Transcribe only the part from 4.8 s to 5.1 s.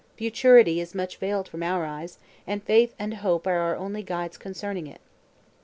it.